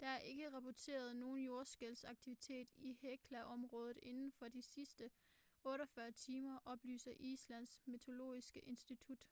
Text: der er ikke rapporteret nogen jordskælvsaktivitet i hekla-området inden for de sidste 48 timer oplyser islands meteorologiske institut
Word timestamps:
der 0.00 0.06
er 0.06 0.18
ikke 0.18 0.50
rapporteret 0.54 1.16
nogen 1.16 1.44
jordskælvsaktivitet 1.44 2.68
i 2.76 2.92
hekla-området 2.92 3.98
inden 4.02 4.32
for 4.32 4.48
de 4.48 4.62
sidste 4.62 5.10
48 5.64 6.12
timer 6.12 6.58
oplyser 6.64 7.12
islands 7.18 7.80
meteorologiske 7.86 8.60
institut 8.60 9.26